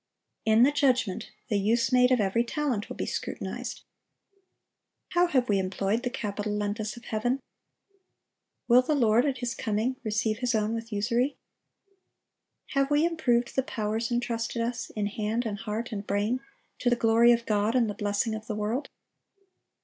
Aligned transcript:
In 0.45 0.63
the 0.63 0.71
judgment, 0.71 1.29
the 1.49 1.59
use 1.59 1.91
made 1.91 2.09
of 2.09 2.19
every 2.19 2.43
talent 2.43 2.89
will 2.89 2.95
be 2.95 3.05
scrutinized. 3.05 3.83
How 5.09 5.27
have 5.27 5.47
we 5.47 5.59
employed 5.59 6.01
the 6.01 6.09
capital 6.09 6.51
lent 6.51 6.79
us 6.79 6.97
of 6.97 7.05
Heaven? 7.05 7.39
Will 8.67 8.81
the 8.81 8.95
Lord 8.95 9.27
at 9.27 9.37
His 9.37 9.53
coming 9.53 9.97
receive 10.03 10.39
His 10.39 10.55
own 10.55 10.73
with 10.73 10.91
usury? 10.91 11.37
Have 12.69 12.89
we 12.89 13.05
improved 13.05 13.55
the 13.55 13.61
powers 13.61 14.09
intrusted 14.09 14.59
us, 14.59 14.89
in 14.89 15.05
hand 15.05 15.45
and 15.45 15.59
heart 15.59 15.91
and 15.91 16.07
brain, 16.07 16.39
to 16.79 16.89
the 16.89 16.95
glory 16.95 17.31
of 17.31 17.45
God 17.45 17.75
and 17.75 17.87
the 17.87 17.93
blessing 17.93 18.33
of 18.33 18.47
the 18.47 18.55
world? 18.55 18.89